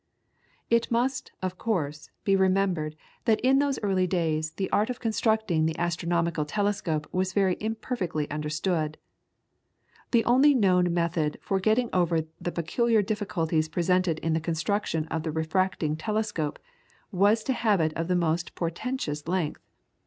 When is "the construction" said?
14.33-15.05